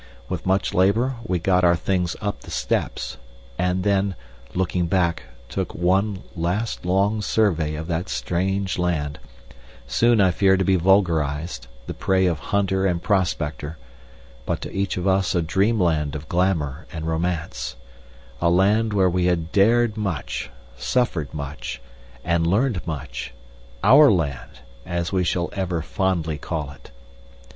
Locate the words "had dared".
19.25-19.97